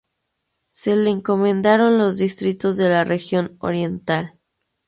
[0.65, 4.39] Se le encomendaron los distritos de la región oriental.